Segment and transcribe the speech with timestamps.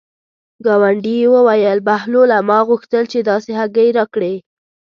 [0.65, 4.33] ګاونډي یې وویل: بهلوله ما غوښتل چې داسې هګۍ راکړې.